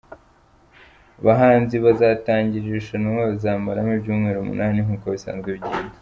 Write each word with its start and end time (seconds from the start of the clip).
Abahanzi 1.19 1.75
bazatangira 1.85 2.63
iri 2.65 2.77
rushanwa 2.79 3.21
bazamaramo 3.29 3.91
ibyumweru 3.97 4.37
umunani 4.41 4.77
nk’uko 4.85 5.05
biswanzwe 5.13 5.49
bigenda. 5.55 5.95